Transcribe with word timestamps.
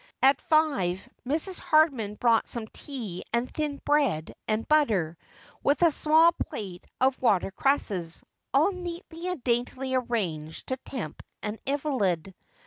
At 0.23 0.41
five 0.41 1.07
Mrs. 1.27 1.59
Hardman 1.59 2.15
brought 2.15 2.47
some 2.47 2.65
tea 2.69 3.21
and 3.33 3.47
thin 3.47 3.79
bread 3.85 4.33
and 4.47 4.67
butter, 4.67 5.15
with 5.61 5.83
a 5.83 5.91
small 5.91 6.31
plate 6.31 6.87
of 6.99 7.21
watercresses, 7.21 8.23
all 8.51 8.71
neatly 8.71 9.27
and 9.27 9.43
daintily 9.43 9.93
arranged 9.93 10.69
to 10.69 10.77
tempt 10.77 11.21
an 11.43 11.59
invalid. 11.67 12.33